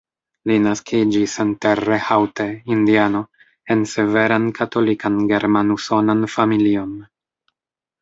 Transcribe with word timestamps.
Li 0.51 0.53
naskiĝis 0.61 1.35
en 1.43 1.51
Terre 1.65 1.99
Haute, 2.07 2.47
Indiano, 2.77 3.23
en 3.77 3.87
severan 3.95 4.51
Katolikan 4.63 5.23
German-Usonan 5.35 6.29
familion. 6.41 6.95